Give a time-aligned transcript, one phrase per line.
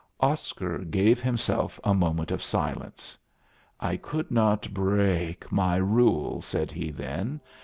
[0.19, 3.19] Oscar gave himself a moment of silence.
[3.79, 7.39] "I could not brreak my rule," said he then.